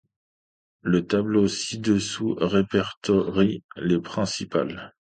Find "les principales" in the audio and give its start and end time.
3.77-4.95